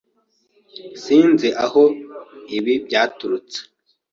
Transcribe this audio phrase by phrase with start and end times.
[1.03, 1.83] Sinzi aho
[2.57, 3.59] ibi byaturutse.